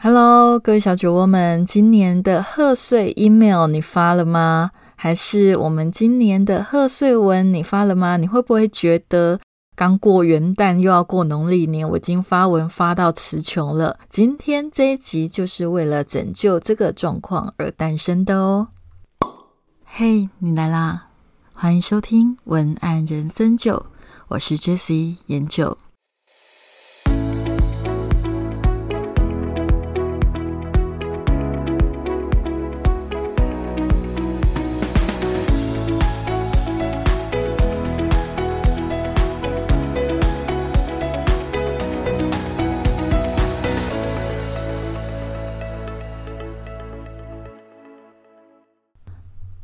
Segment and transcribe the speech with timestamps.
[0.00, 4.70] Hello，各位小酒窝们，今年的贺岁 email 你发了吗？
[4.94, 8.16] 还是我们今年的贺岁文你发了吗？
[8.16, 9.40] 你会不会觉得
[9.74, 13.98] 刚过元旦又要过农历年，我已经发文发到词穷了？
[14.08, 18.68] 今天这一集就是为了拯救这个状况而诞生的哦。
[19.84, 21.08] 嘿，你来啦！
[21.52, 23.86] 欢迎收听文案人生酒，
[24.28, 25.76] 我是 Jessie 研究。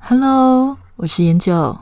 [0.06, 1.78] Hello，我是研究。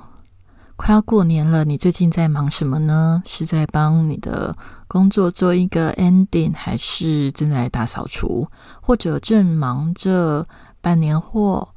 [0.76, 3.20] 快要过年了，你最近在忙什么呢？
[3.26, 4.54] 是在帮你的
[4.86, 8.46] 工作做一个 ending，还是正在大扫除，
[8.80, 10.46] 或者正忙着
[10.80, 11.70] 办年货，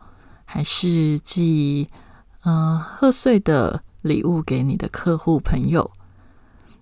[0.46, 1.90] 还是寄
[2.44, 5.90] 嗯贺岁的礼物给你的客户朋友？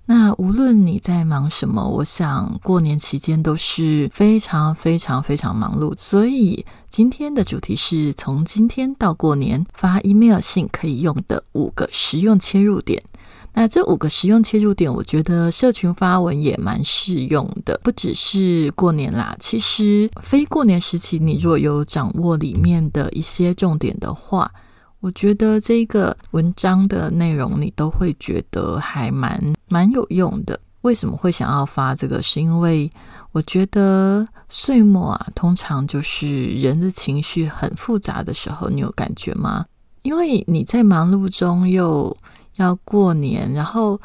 [0.05, 5.95] 那无论你在忙什么，我想过年期间都是非常非常非常忙碌。
[5.97, 13.03] 所以今天的主题是从今天到过年发 email 信可以用的五个实用切入点。
[13.51, 19.35] 那这五个实用切入点，我觉得社群发文也蛮适用的，不只是过年啦。
[19.39, 24.51] 其实非过年时期，你若有掌握里面的一些重点的话。
[24.99, 30.59] 我觉得这个文章的内容你都会觉得还蛮蛮有用的。
[30.83, 32.21] 为什么会想要发这个？
[32.21, 32.89] 是因为
[33.31, 39.65] 我觉得岁末啊，通常就是人的情绪很复杂的时候，你有感觉吗？
[40.01, 42.15] 因为你在忙碌中又
[42.57, 43.99] 要过年，然后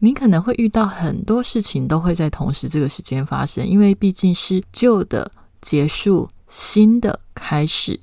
[0.00, 5.32] 你可能会遇到很多事情都会在同时这个时间发生，因为毕竟是旧的
[5.62, 7.98] 结束，新的开始。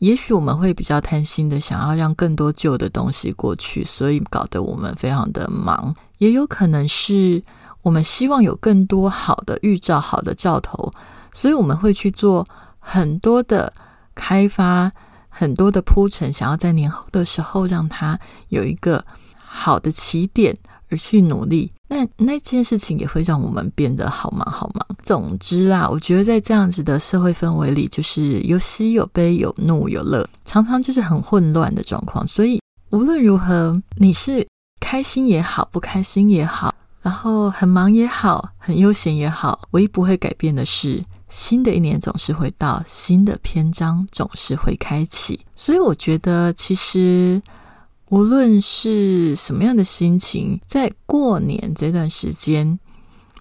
[0.00, 5.96] 也许我们会比较贪心的，想要让更多旧的东西过去，所以搞得我们非常的忙。
[6.18, 7.42] 也有可能是
[7.82, 10.92] 我们希望有更多好的预兆、好的兆头，
[11.32, 12.46] 所以我们会去做
[12.78, 13.72] 很多的
[14.14, 14.92] 开发、
[15.28, 18.18] 很多的铺陈，想要在年后的时候让它
[18.48, 19.04] 有一个
[19.36, 20.56] 好的起点。
[20.90, 24.86] 而去努力，那那件事情也会让我们变得好忙好忙。
[25.02, 32.26] 总之啊，我觉得在这样子的社会氛围里，就是有喜有悲，有怒有乐，常常就是很混乱的状况。
[32.26, 32.58] 所以
[32.88, 34.48] 无论如何，你是
[34.80, 45.40] 开心也好，不开心也好，然后很忙也好，很悠闲也好，唯一不会改变的是，新的一年总是会到，新的篇章总是会开启。
[45.54, 47.40] 所以我觉得，其实。
[48.10, 52.78] 无论是什么样的心情，在过年这段时间，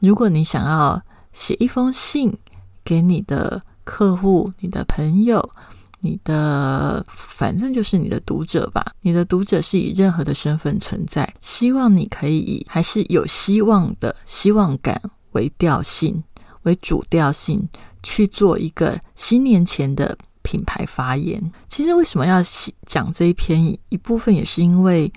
[0.01, 2.37] 如果你想要写一封信
[2.83, 5.49] 给你的客户、你的朋友、
[5.99, 16.23] 你的反正就是你的读者吧，你的读者是以任何的身份存在，希望你可以以还是有希望的希望感为调性
[16.63, 17.67] 为主调性
[18.01, 20.17] 去做一个新年前的。
[20.43, 22.41] 品牌发言，其实为什么要
[22.85, 23.77] 讲这一篇？
[23.89, 25.11] 一部分也是因为，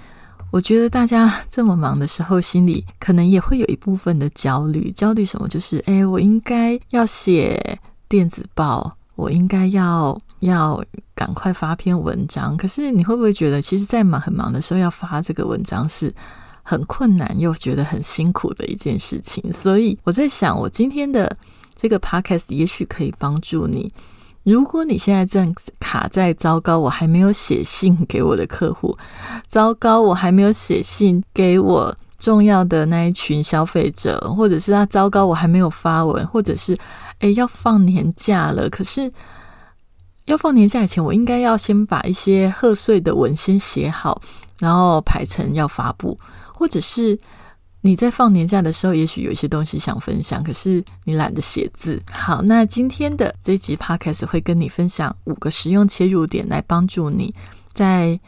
[0.51, 4.91] 我觉得大家这么忙的时候，心里可能也会有一部分的焦虑。
[4.91, 5.47] 焦虑什么？
[5.47, 10.83] 就是，哎，我应该要写电子报，我应该要要
[11.15, 12.57] 赶快发篇文章。
[12.57, 16.13] 可是你会不会觉得，其实，在忙很忙的时候，要发这个文章是
[16.63, 19.53] 很困难又觉得很辛苦的一件事情？
[19.53, 21.37] 所以我在想，我今天的
[21.77, 23.91] 这个 podcast 也许可以帮助你。
[24.43, 28.97] 如果你现在正卡在糟糕，我还没有写信给我的客户，
[29.47, 36.77] 糟糕，我还没有写信给我重要的那一群消费者，或者是他糟糕，我还没有发文，或者是
[37.19, 39.13] 诶要放年假了，可是
[40.31, 44.23] 要放年假以前，我应该要先把一些贺岁的文先写好，
[44.61, 46.17] 然后排成要发布，
[46.55, 47.19] 或者是。
[47.83, 51.99] 你在放年假的时候，也许有一些东西想分享，可是你懒得写字。
[52.13, 57.35] 好，那今天的这集 podcast 会跟你分享五个实用切入点，来帮助你
[57.73, 58.21] 在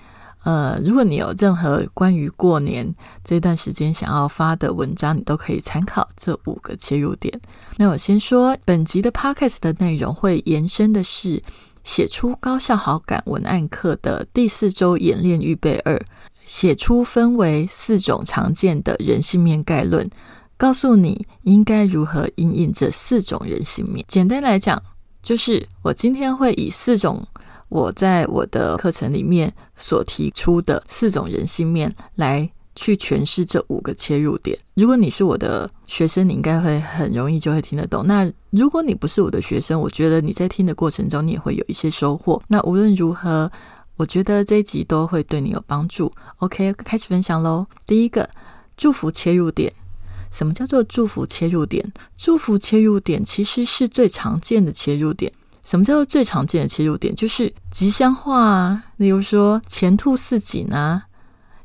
[0.45, 7.39] 呃，如果你有任何关于过年这段时间想要发的文章，你都可以参考这五个切入点。
[7.77, 11.43] 那我先说，本集的 podcast 的内容会延伸的是
[11.85, 16.01] 写出高效好感文案课的第四周演练预备二。
[16.45, 20.11] 写出分为四种常见的人性面概论，
[20.57, 24.05] 告诉你应该如何应应这四种人性面。
[24.09, 24.83] 简单来讲，
[25.23, 27.25] 就是我今天会以四种
[27.69, 34.59] 我在我的课程里面所提出的四种人性面来去诠释这五个切入点。
[34.75, 38.07] 如果你是我的学生，你应该会很容易就会听得懂。
[38.07, 42.43] 那如果你不是我的学生，我觉得你在听的过程中，你也会有一些收获。
[42.49, 43.51] 那无论如何，
[43.97, 46.11] 我觉得这一集都会对你有帮助。
[46.39, 47.67] OK，开始分享喽。
[47.87, 48.29] 第一个，
[48.77, 49.73] 祝福切入点。
[50.31, 51.93] 什么叫做祝福切入点？
[52.17, 55.31] 祝福切入点其实是最常见的切入点。
[55.63, 57.15] 什么叫做最常见的切入点？
[57.15, 61.05] 就是吉祥话啊，例如说前兔似锦啊。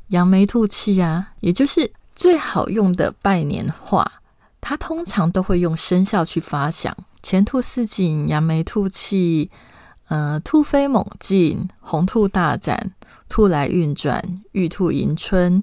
[0.08, 4.20] 扬眉吐气啊，也就是最好用的拜年话，
[4.60, 9.50] 它通常都会用生肖去发响，前兔似锦、扬眉吐气、
[10.08, 12.92] 呃，突飞猛进、红兔大展、
[13.28, 14.22] 兔来运转、
[14.52, 15.62] 玉兔迎春、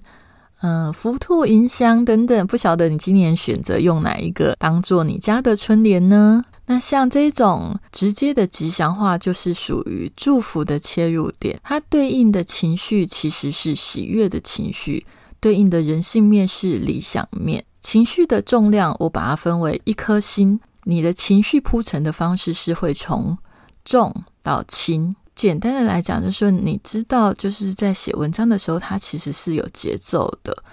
[0.61, 2.47] 嗯，福兔迎香等等。
[2.47, 6.45] 不晓得你今年选择用哪一个当做你家的春联呢？
[6.67, 11.59] 那像这种直接的吉祥话，就是属于祝福的切入点。
[11.63, 15.05] 它对应的情绪其实是喜悦的情绪，
[15.39, 17.63] 对应的人性面是理想面。
[17.81, 20.59] 情绪的重量，我把它分为一颗星。
[20.85, 23.37] 你的情绪铺陈的方式是会从
[23.83, 24.11] 重
[24.41, 25.15] 到轻。
[25.35, 30.63] 简单的来讲，就是说你知道，就是在写文章的时候，它其实是有节奏的。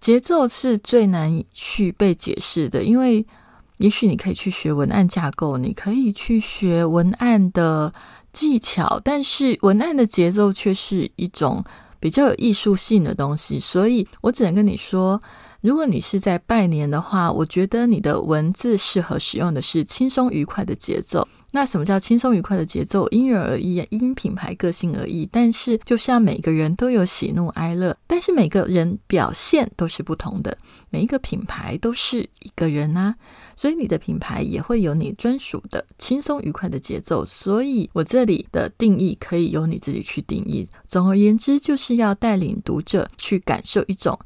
[0.00, 3.26] 节奏是最难去被解释的，因为。
[3.78, 7.92] 也许你可以去学文案架构，你可以去学文案的
[8.32, 11.64] 技巧，但是文案的节奏却是一种
[12.00, 13.58] 比较有艺术性的东西。
[13.58, 15.20] 所以我只能跟你说，
[15.60, 21.28] 如果你是在拜年的话，我觉得你的文字适合使用的是轻松愉快的节奏。
[21.56, 23.08] 那什么叫轻松愉快的节奏？
[23.08, 25.26] 因人而异，因品牌个性而异。
[25.32, 30.58] 但是，就像每个人都有喜怒哀乐，但是每个人表现都是不同的。
[30.90, 33.16] 每一个品牌都是一个人啊，
[33.56, 37.24] 所以你的品牌也会有你专属的轻松愉快的节奏。
[37.24, 40.68] 所以我这里的定义可以由你自己去定义。
[40.86, 44.18] 总而言之，就是要带领读者去感受一种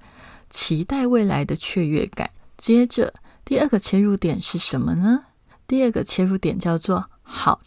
[0.50, 2.28] 期待未来的雀跃感。
[2.58, 5.26] 接着，第二个切入点是什么呢？
[5.68, 7.09] 第二个切入点叫做。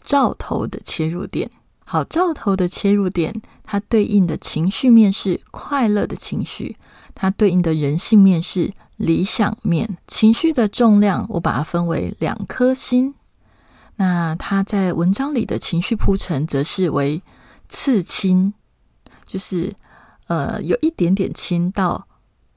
[0.04, 1.50] 兆头的切入点，
[1.84, 3.34] 好兆头的切入点，
[3.64, 6.76] 它对应的情绪面是快乐的情绪，
[7.14, 9.96] 它对应的人性面是理想面。
[10.06, 13.14] 情绪的重量，我把它分为两颗星。
[13.96, 17.22] 那它在文章里的情绪铺陈，则是为
[17.68, 18.52] 次轻，
[19.24, 19.74] 就是
[20.26, 22.06] 呃有一点点轻到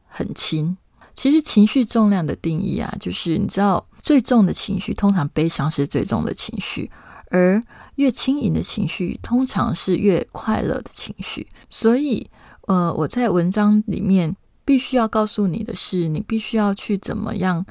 [0.06, 0.78] 很轻。
[1.16, 3.88] 其实情绪重量的定义啊，就是你知道。
[4.00, 6.90] 最重的情绪，通常悲伤是最重的情绪，
[7.30, 7.62] 而
[7.96, 11.48] 越轻盈的情绪，通常是越快乐的情绪。
[11.70, 12.30] 所以，
[12.68, 17.66] 呃，我在文章里面必须要告诉你的是，你必须要去怎么样。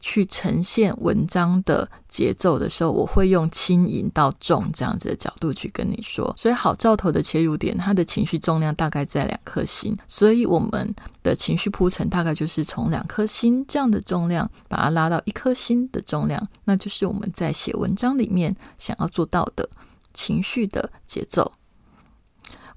[0.00, 6.34] 去呈现文章的节奏的时候，我会用轻盈到重这样子的角度去跟你说。
[6.36, 10.92] 所以好兆头的切入点，它的情绪重量大概在两颗星，所以我们
[11.22, 19.68] 的情绪铺陈大概就是从两颗星这样的重量，把它拉到一颗星的重量，那就是我们在写文章里面想要做到的
[20.14, 21.52] 情绪的节奏。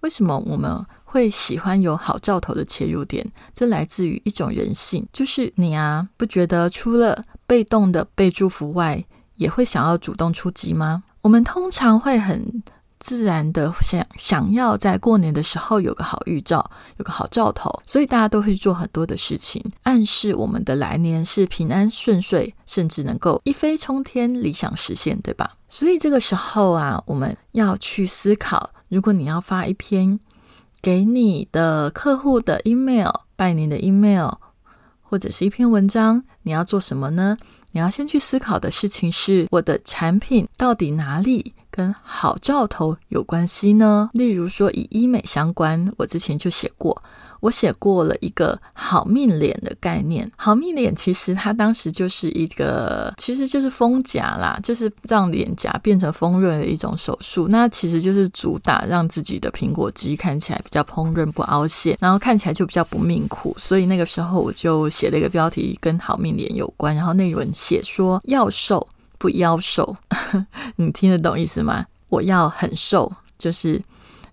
[0.02, 0.86] 为什么我们？
[1.14, 3.24] 会喜欢有好兆头的切入点，
[3.54, 9.06] 这来自于一种人性，就是你啊，不觉得除了被动的被祝福外，
[9.36, 11.04] 也会想要主动出击吗？
[11.22, 12.64] 我们通常会很
[13.00, 16.68] 自然的想想要在过年的时候有个好预兆，
[16.98, 25.58] 有个好兆头，所以大家都会做很多的事情，暗示我们的来年是平安顺遂，甚至能够一飞冲天，理想实现，对吧？
[25.70, 30.20] 所以这个时候啊，我们要去思考，如果你要发一篇。
[30.84, 34.30] 给你的客户的 email，拜年的 email，
[35.02, 37.38] 或者是一篇文章，你要做什么呢？
[37.72, 44.10] 你要先去思考的事情是：我的产品到底哪里跟好兆头有关系呢？
[44.12, 47.02] 例如说，以医美相关，我之前就写过。
[47.44, 57.50] 我写过了一个好命脸的概念，好命脸其实它当时就是一个，其实就是丰颊啦，就是让脸颊变成丰润的一种手术。
[57.50, 63.54] 那其实就是主打让自己的苹果肌看起来比较丰润不凹陷，然后看起来就比较不命苦。
[63.58, 69.94] 所以那个时候我就写了一个标题跟好命脸有关，然后内文写说要瘦不腰瘦，
[70.78, 71.86] 你听得懂意思吗？
[72.08, 73.82] 我要很瘦，就是。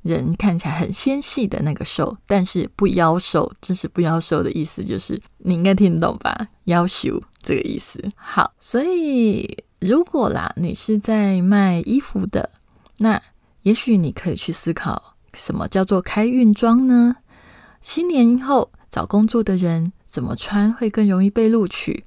[0.03, 6.47] 人看起来很纤细的那个瘦，但是不腰瘦，这是不腰瘦的意思，就是你应该听得懂吧？
[6.65, 8.03] 腰修这个意思。
[8.17, 12.51] 好，所以如果啦，你是在卖衣服的，
[12.99, 13.21] 那
[13.63, 17.17] 也许你可以去思考，什么叫做开运装呢？
[17.83, 22.05] 新年后找工作的人怎么穿会更容易被录取，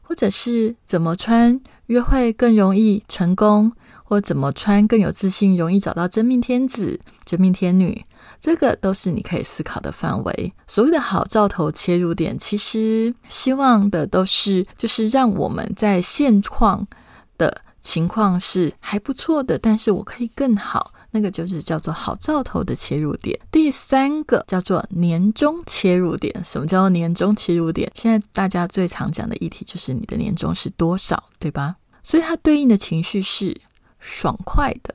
[0.00, 3.72] 或者是怎么穿约会更容易成功？
[4.08, 8.02] 或怎么穿更有自信，容易找到真命天子、真命天女，
[8.40, 10.50] 这个都是你可以思考的范围。
[10.66, 16.88] 所谓的好兆头切入点，其实希望的都是就是让我们在现况
[17.36, 20.90] 的情况是还不错的，但是我可以更好。
[21.10, 23.38] 那个就是叫做好兆头的切入点。
[23.50, 26.42] 第三个叫做年终切入点。
[26.42, 27.90] 什么叫做年终切入点？
[27.94, 31.76] 现在大家最常讲的议题就是你的年终是多少，对吧？
[32.02, 33.54] 所以它对应的情绪是
[33.98, 34.94] 爽快的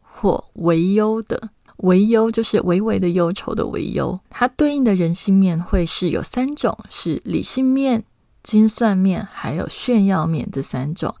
[0.00, 1.50] 或为忧的。
[1.78, 4.20] 为忧就是微微的忧愁的为忧。
[4.28, 8.04] 它对应的人性面会是有三种：是理性面、
[8.42, 11.14] 精算面，还有炫耀面这三种。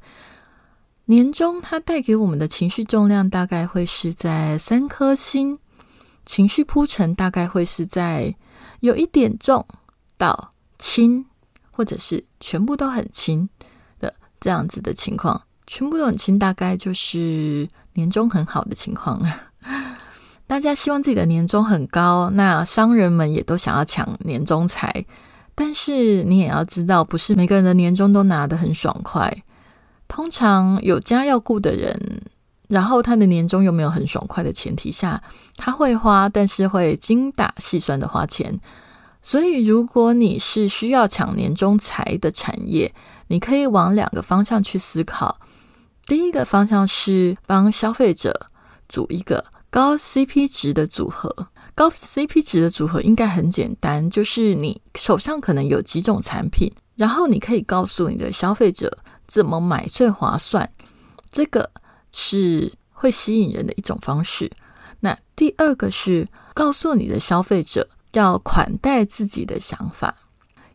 [1.06, 5.58] 年终它带给我们的情绪重量大概会是在三颗星，
[6.26, 8.36] 情绪铺陈大概会是在
[8.80, 9.66] 有一点重
[10.18, 11.24] 到轻，
[11.72, 13.48] 或者是全部都很轻
[13.98, 15.42] 的这样子的情况。
[15.72, 19.22] 全部都很轻，大概就是年终很好的情况。
[20.48, 24.92] 大家希望自己的年终很高，那商人们也都想要抢年终财，
[25.54, 29.44] 但是你也要知道，不是每个人的年终都拿得很爽快。
[30.08, 32.20] 通常有家要顾的人，
[32.66, 35.22] 然后他的年终又没有很爽快的前提下，
[35.56, 38.58] 他会花，但是会精打细算的花钱。
[39.22, 42.92] 所以，如果你是需要抢年终财的产业，
[43.28, 45.38] 你可以往两个方向去思考。
[46.10, 48.48] 第一个方向是帮消费者
[48.88, 51.46] 组一个高 CP 值的组合。
[51.72, 58.98] 高 CP 值的组合应该很简单，就是你手上可能有几种产品，然后你可以告诉你的消费者。
[59.28, 60.68] 怎么买最划算？
[61.30, 61.70] 这个
[62.10, 64.50] 是会吸引人的一种方式。
[64.98, 70.16] 那第二个是告诉你的消费者要款待自己的想法，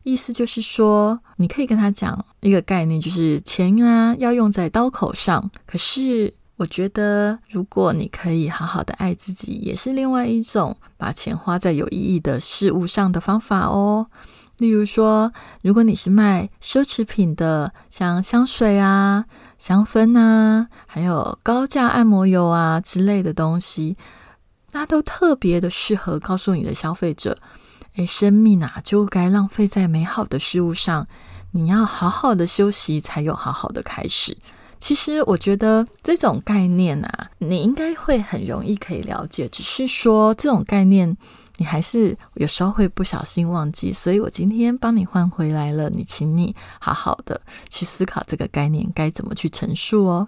[0.06, 5.50] 意思就是说，你可以跟他讲一个概念，就是钱啊要用在刀口上。
[5.66, 14.06] 可是我觉得，如果你可以好好的爱自己，也是另外一种把钱花在有意义的事物上的方法哦。
[14.60, 15.34] 例如说，
[15.64, 19.26] 如果你是卖奢侈品的，像香水啊、
[19.58, 23.98] 香氛啊，还有高价按摩油啊之类的东西，
[24.72, 27.38] 那都特别的适合告诉你的消费者：，
[27.96, 31.08] 诶，生命啊，就该浪费在美好的事物上，
[31.52, 34.38] 你要好好的休息，才有好好的开始。
[34.80, 41.18] 其实，我觉得这种概念啊，你应该会很容易可以了解，只是说这种概念。
[41.58, 45.90] 你还是有时候会不小心忘记，所以我今天帮你换回来了。
[45.90, 50.28] 你，请你好好的去思考这个概念该怎么去陈述哦。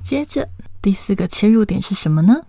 [0.00, 0.48] 接着
[0.80, 2.42] 第四个切入点是什么呢？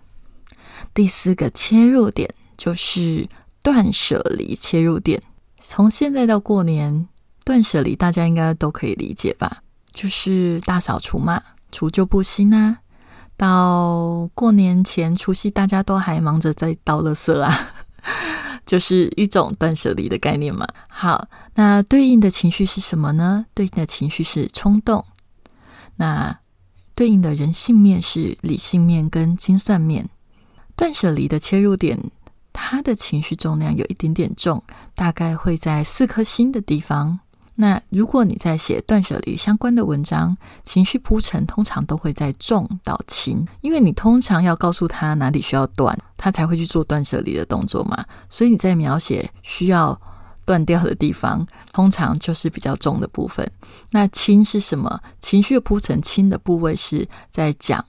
[0.94, 3.26] 第四个切入点就是
[3.62, 5.22] 断舍离切入点。
[5.60, 7.08] 从现在到过年，
[7.44, 9.62] 断舍离大家应该都可以理解吧？
[9.92, 12.78] 就是大扫除嘛，除旧布新啊。
[13.36, 17.70] 到过年前除夕，大家都还忙着在倒垃圾啊。
[18.66, 20.66] 就是一种断舍离的概念嘛。
[20.88, 23.46] 好，那对应的情绪是什么呢？
[23.54, 25.04] 对应的情绪是冲动。
[25.96, 26.38] 那
[26.94, 30.08] 对应的人性面是理性面跟精算面。
[30.76, 31.98] 断舍离的切入点，
[32.60, 34.60] 他的情绪重量有一点点重，
[34.96, 37.20] 大概会在四颗星的地方。
[37.54, 48.04] 那如果你在写断舍离相关的文章，情绪铺陈通常都会在重到轻，因为你通常要告诉他哪里需要断，他才会去做断舍离的动作嘛。
[48.28, 49.98] 所以你在描写需要
[50.44, 53.48] 断掉的地方，通常就是比较重的部分。
[53.92, 55.00] 那轻是什么？
[55.20, 57.84] 情绪铺陈轻的部位是在讲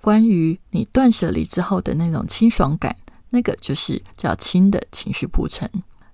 [0.00, 2.96] 关于你断舍离之后的那种清爽感，
[3.30, 5.70] 那个就是叫轻的情绪铺陈。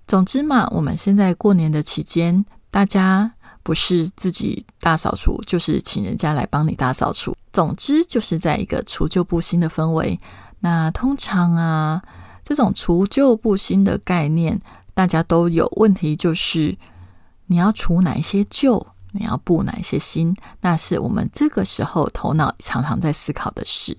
[0.07, 2.45] 总之嘛，我们现在过年的期间。
[2.71, 3.31] 大家
[3.63, 7.33] 不是自己大扫除，就是请人家来帮你大扫除。
[7.53, 10.19] 总之，就是在一个除旧布新的氛围。
[10.59, 12.01] 那通常啊，
[12.43, 14.59] 这种除旧布新的概念，
[14.93, 16.77] 大家都有问题，就是
[17.45, 23.97] 你要除哪一些旧，你要布哪一些新，那是我们这个时候头脑常常在思考的事。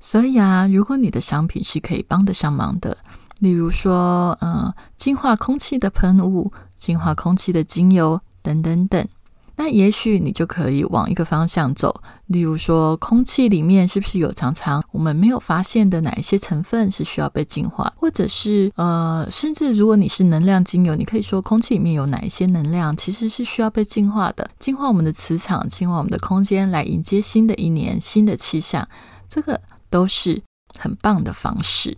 [0.00, 2.96] 所以啊，如果你的商品是可以帮得上忙的，
[3.40, 6.52] 例如说，嗯，净化空气的喷雾。
[6.78, 9.08] 净化空气的精油等等等，
[9.56, 12.02] 那也许你就可以往一个方向走。
[12.26, 17.90] 例如说，空气里面是不是有常常我们没有发现的哪一些成分是需要被净化？
[17.96, 28.86] 或者是呃，甚至如果你是能量精油，你可以说空气里面有哪一些能量其实是需要被净化的，净化我们的磁场，净化我们的空间，来迎接新的一年新的气象。
[29.28, 29.58] 这个
[29.90, 30.42] 都是
[30.78, 31.96] 很棒的方式。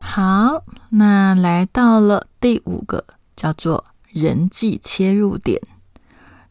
[0.00, 3.04] 好，那来到了第五个，
[3.36, 5.60] 叫做人际切入点。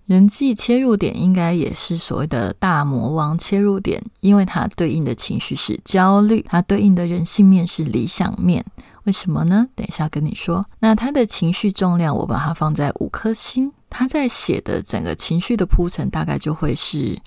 [0.06, 8.64] 人际切入点应该也是所谓的大魔王切入点，因为它对应的情绪是焦虑，它对应的人性面是理想面。
[9.06, 9.68] 为什么呢？
[9.76, 10.66] 等一下跟你说。
[10.80, 13.72] 那他的情绪重量，我把它放在五颗星。
[13.90, 17.18] 他在写的整个情绪的铺陈，大概就会是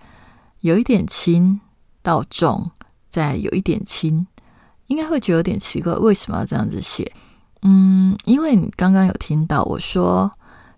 [0.60, 1.60] 有一点轻
[2.02, 2.70] 到重，
[3.08, 4.26] 再有一点轻。
[4.86, 7.12] 应该会觉得有点奇怪，为什么要这样子写？
[7.62, 10.30] 嗯，因为你刚刚有听到我说。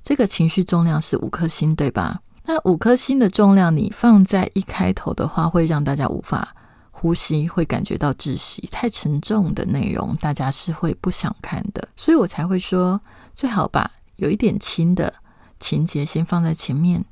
[0.02, 2.20] 这个情绪重量是五颗星，对吧？
[2.44, 6.54] 那五颗星的重量，你放在一开头的话，会让大家无法
[6.90, 8.66] 呼吸，会感觉到窒息。
[8.72, 11.88] 太沉重的内容，大家是会不想看的。
[11.96, 13.00] 所以我才会说，
[13.34, 15.12] 最好把有一点轻的
[15.60, 17.04] 情节先放在前面，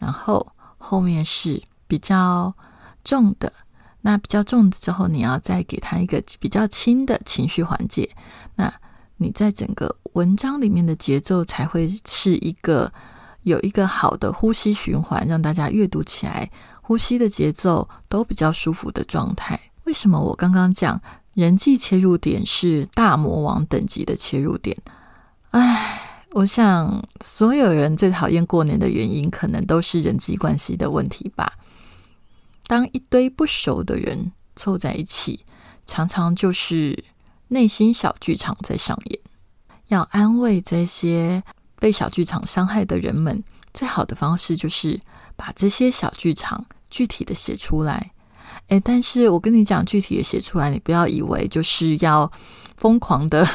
[0.00, 0.46] 然后
[0.78, 2.54] 后面是比较
[3.04, 3.52] 重的。
[4.00, 8.10] 那比较重的之后，你要再给他一个比较轻的情绪缓解。
[8.56, 8.72] 那
[9.22, 12.92] 你在整个文章里面的节奏才会是一个
[13.42, 16.50] 有一个好的呼吸循环，让大家阅读起来
[16.82, 19.58] 呼吸的节奏都比较舒服的状态。
[19.84, 21.00] 为什么我刚刚讲
[21.34, 24.76] 人际切入点是大魔王等级的切入点？
[25.50, 31.52] 唉，我想所有人最讨厌过年的原因，可能都是人际关系的问题吧。
[32.66, 35.44] 当一堆不熟的人凑在一起，
[35.86, 37.04] 常常就是。
[37.52, 39.20] 内心小剧场在上演，
[39.88, 41.42] 要安慰这些
[41.78, 43.44] 被小剧场伤害的人们，
[43.74, 44.98] 最好的方式就是
[45.36, 48.12] 把这些小剧场具体的写出来。
[48.68, 52.32] 诶，但是我跟你讲，具体的写出来，你不要以为就是要
[52.78, 53.46] 疯狂的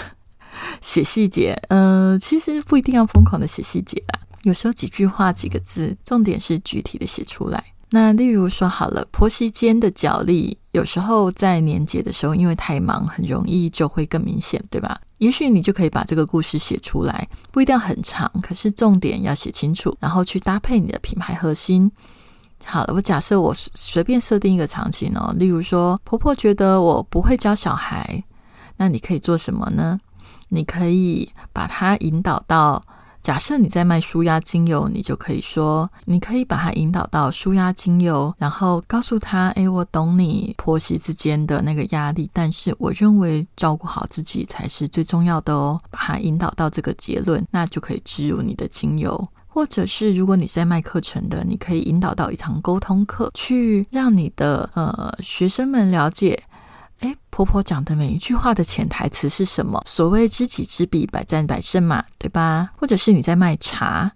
[0.79, 1.59] 写细节。
[1.69, 7.73] 呃，其实不一定要疯狂的写细节啦，有时候几句话、几个字，重点是具体的写出来。
[7.89, 14.99] 那例如说好了，婆媳间的角力，有时候在年节的时候，因为太忙，很容易就会更明显，对吧？
[15.19, 21.89] 也许你就可以把这个故事写出来，不一定要很长，可是重点要写清楚，然后去搭配你的品牌核心。
[22.65, 28.21] 好了，我假设我随便设定一个场景哦，例如说，婆婆觉得我不会教小孩，
[28.75, 29.97] 那你可以做什么呢？
[30.49, 32.83] 你可以把它引导到。
[33.27, 49.27] 假设你在卖舒压精油，你就可以说，你可以把它引导到舒压精油，然后告诉他：“诶，我懂你婆媳之间的那个压力，但是我认为照顾好自己才是最重要的哦。”把它引导到这个结论，那就可以植入你的精油。
[49.45, 56.41] 或者是如果你是在卖课程的，你可以引导到一堂沟通课，去让你的呃学生们了解。
[56.99, 59.81] 哎，婆婆讲的每一句话的潜台词是什么？
[59.85, 62.69] 所谓知己知彼，百战百胜嘛，对吧？
[62.75, 64.13] 或者是你在卖茶，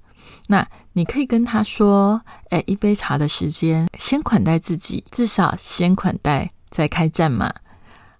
[0.48, 7.54] 那你可以跟他说：“哎，一杯茶的时间，先款待自己，至少先款待再开战嘛。”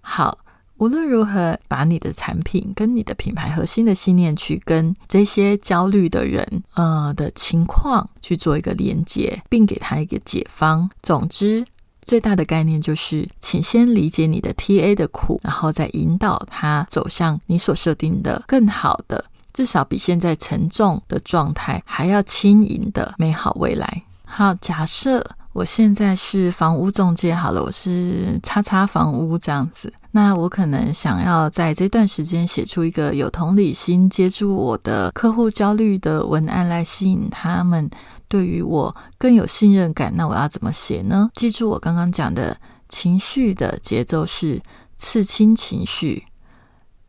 [0.00, 0.38] 好，
[0.76, 10.88] 无论如何，把你的产品跟你的品牌核心的信念去跟这些焦虑的人呃的情况去做一个连接，并给他一个解方。
[11.02, 11.66] 总之。
[12.04, 24.02] 最大的概念就是，请先理解你的 TA 的苦，然后再引导他走向你所设定的更好的，至少比现在沉重的状态还要轻盈的美好未来。
[24.24, 37.88] 好，假设我现在是房屋中介，好了，我是叉叉房屋这样子，那我可能想要在这段时间写出一个有同理心、接住我的客户焦虑的文案，来吸引他们。
[38.32, 41.30] 对于我更有信任感，那我要怎么写呢？
[41.34, 44.62] 记住我刚刚讲的情绪的节奏是
[44.96, 46.24] 刺青情绪、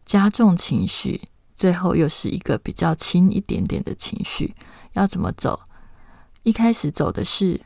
[0.03, 1.21] 加重情绪，
[1.55, 4.53] 最后又是一个比较轻一点点的情绪，
[4.95, 5.61] 要怎么走？
[6.43, 7.61] 一开始走的是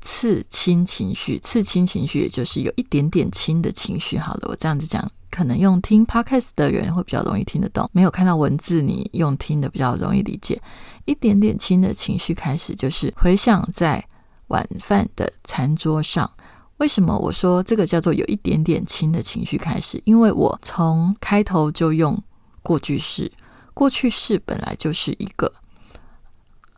[0.00, 4.16] 刺青情绪，刺青情绪也就是有一点点轻的情绪。
[4.16, 5.06] 好了，我这样子讲。
[5.36, 10.58] 可能用听 podcast 的人会比较容易听得懂，没有看到文字，你用听的比较容易理解。
[11.04, 14.02] 一点点轻的情绪开始，就是回想在
[14.46, 16.32] 晚饭的餐桌上。
[16.78, 20.00] 为什么我说这个叫做有一点点轻的情绪开始？
[20.06, 22.18] 因为我从开头就用
[22.62, 23.30] 过去式，
[23.74, 25.52] 过去式本来就是一个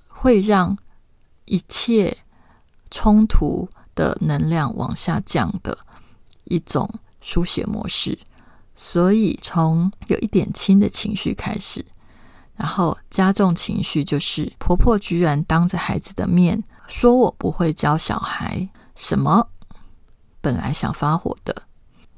[0.08, 0.76] 会让
[1.44, 2.18] 一切
[2.90, 5.78] 冲突的能量往下降的
[6.42, 8.18] 一种书写模式。
[8.80, 11.84] 所以，从有一点轻的情绪开始，
[12.54, 19.48] 然后加重情绪，就是婆婆居然当着孩子的面说我不会教小孩什么，
[20.40, 21.64] 本来想发火的，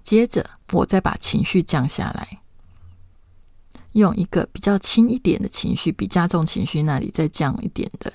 [0.02, 2.42] 接着我再把情绪降下来，
[3.92, 8.12] 用一个比较轻一点的情绪，比加重情绪那里再降一点的，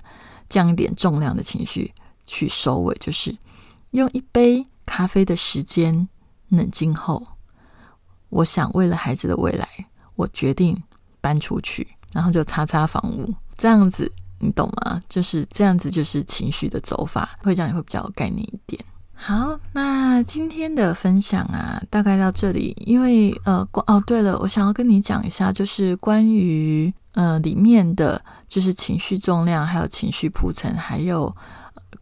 [0.48, 1.92] 降一点重量的情绪
[2.28, 3.36] 去收尾，就是
[3.90, 6.08] 用一杯咖啡的时间
[6.50, 7.26] 冷静后。
[8.30, 9.68] 我想为了孩子的未来，
[10.16, 10.76] 我决定
[11.22, 15.02] 搬出去，然后就擦擦房屋，这样子你懂吗？
[15.08, 18.84] 就是这样子，就是情绪的走法，会这样也会比较有概念一点。
[19.18, 22.76] 好，那今天的分享啊，大概到这里。
[22.86, 31.34] 因为呃，哦，对了，我想要跟你讲一下，就是关于呃里面的就是情绪重量，还有情绪铺陈，还有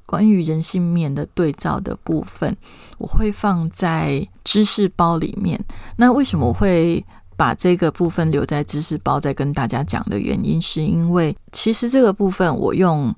[0.05, 2.55] 关于人性面的对照的部分，
[2.97, 5.59] 我会放在知识包里面。
[5.97, 7.03] 那为什么我会
[7.35, 13.13] 把这个部分留在知识包，再跟大家讲的原因，是因为其实这个部分我用。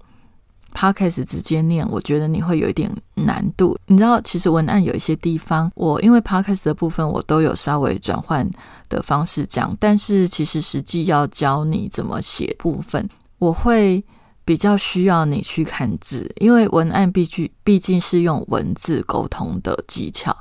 [0.78, 3.78] Podcast 直接念，我觉得你会有一点难度。
[3.86, 8.46] 你知道，其实文案有一些地方，我因为 Podcast 的部分，我都有稍微转换
[8.90, 14.04] 的方式讲，但是其实实际要教你怎么写部分，我会
[14.46, 20.34] 比较需要你去看字，因为文案必须毕竟是用文字沟通的技巧，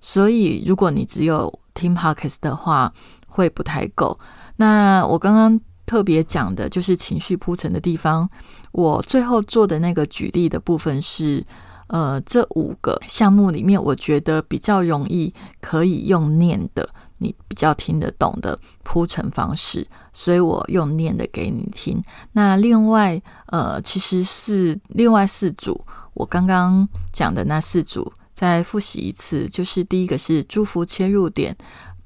[0.00, 2.92] 所以如果你只有听 Podcast 的话，
[3.26, 4.16] 会不太够。
[4.56, 5.60] 那我刚刚。
[5.86, 8.28] 特别讲的就是情绪铺陈的地方。
[8.72, 11.44] 我最后做的那个举例的部分是，
[11.86, 22.02] 呃，这五个项目里面，我觉得比较容易可以用念的，你比较听得懂的铺陈方式，所以我用念的给你听。
[22.32, 31.56] 那另外，呃，其实是另外四组，我刚刚讲的那四组，再复习一次，就是第一个是祝福切入点。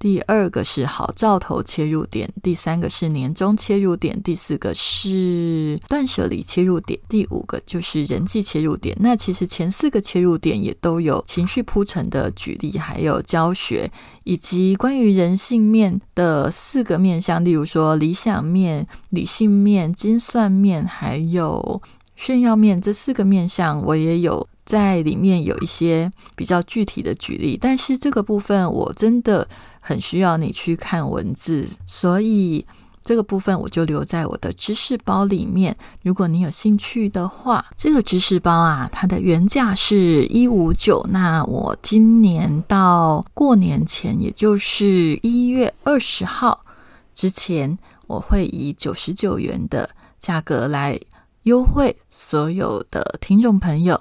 [0.01, 8.97] 第二个是好兆头切入点，第三个是年终切入点，第四个是断舍离切入点，第五个就是人际切入点。
[8.99, 13.93] 那其实前四个切入点也都有情绪铺陈的举例，还有教学，
[14.25, 21.83] 以及关于人性面的四个面向，例如说理想面、理性面、精算面，还有
[22.17, 27.59] 炫耀面这四个面相，我也有在里面有一些比较具体的举例。
[27.61, 29.49] 但是这个部分我真的。
[29.83, 32.67] 很需要你去看文字，所以
[33.03, 35.75] 这个部分我就留在我的知识包里面。
[36.03, 41.03] 如果你有兴趣的话，这个知识包啊，它的原价是一五九。
[41.11, 46.67] 那我今年到过年前，也就是一月二十号
[47.15, 51.01] 之前，我会以九十九元的价格来
[51.45, 53.99] 优惠所有的听众朋友。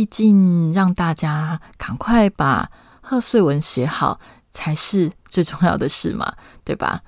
[0.00, 2.70] 毕竟让大家赶快把
[3.02, 4.18] 贺岁文写好。
[4.50, 6.34] 才是最重要的事嘛，
[6.64, 7.02] 对吧？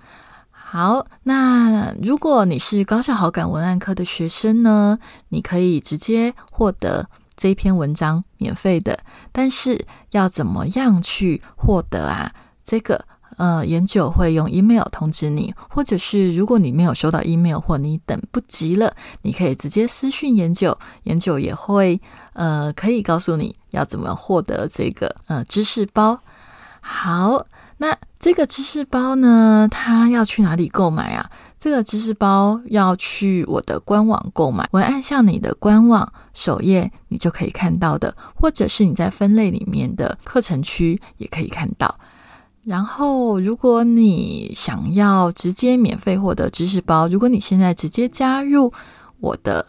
[0.53, 4.99] 好，那如果你是高效好感文案课的学生呢，
[5.31, 9.01] 你可以直接获得这篇文章免费的。
[9.33, 12.33] 但是要怎么样去获得啊？
[12.63, 22.01] 这个呃，研究会用 email 通知你，或者是如果你没有收到 email 或你等不及了，你可以直接私讯研究，研究也会
[22.35, 26.21] 呃可以告诉你要怎么获得这个呃知识包。
[26.81, 27.47] 好，
[27.79, 29.69] 那这个知识包呢？
[29.71, 31.31] 它要去哪里购买啊？
[31.59, 41.97] 这个知识包要去我的官网购买，文案向你的官网首页你就可以看到的，或者是你在分类里面的课程区也可以看到。
[42.65, 48.73] 然后，如果你想要直接免费获得知识包，如果你现在直接加入
[49.21, 49.67] 我的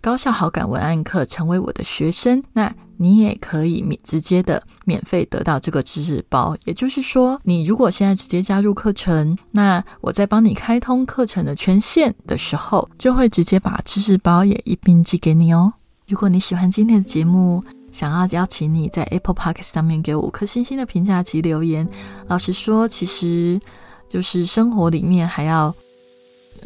[0.00, 2.74] 高效好感文案课，成为我的学生，那。
[2.98, 15.72] 你也可以免直接的免费得到这个知识包，也就是说，你如果现在直接加入课程，那我在帮你开通课程的权限的时候，就会直接把知识包也一并寄给你哦。
[16.06, 21.88] 如果你喜欢今天的节目，想要邀请你在 Apple Park 上面给我五颗星星的评价及留言。
[22.26, 23.60] 老实说，其实
[24.08, 25.72] 就是生活里面还要。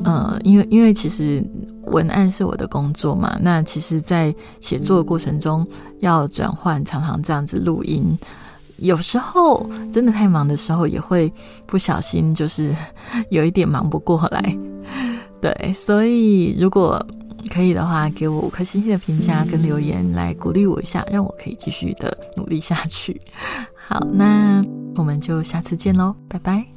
[0.05, 1.43] 呃，因为因为其实
[1.85, 5.67] 文案是我的工作嘛，那其实，在写作的过程中
[6.01, 8.15] 要转换，常常这样子录音，
[8.77, 11.33] 有时候真的太忙的时候，也会
[11.65, 12.77] 不小心就是
[13.31, 14.59] 有一点忙不过来。
[15.41, 17.03] 对，所以如果
[17.57, 23.19] 可以的话，给我五颗星星的评价跟留言来鼓励我一下，让我可以继续的努力下去。
[23.75, 24.63] 好，那
[24.95, 26.76] 我们就下次见喽，拜拜。